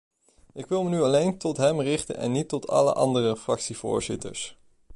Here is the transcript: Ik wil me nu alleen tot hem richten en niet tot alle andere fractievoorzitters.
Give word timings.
Ik 0.53 0.65
wil 0.65 0.83
me 0.83 0.89
nu 0.89 1.01
alleen 1.03 1.37
tot 1.37 1.57
hem 1.57 1.81
richten 1.81 2.15
en 2.17 2.31
niet 2.31 2.47
tot 2.49 2.67
alle 2.67 2.93
andere 2.93 3.37
fractievoorzitters. 3.37 4.57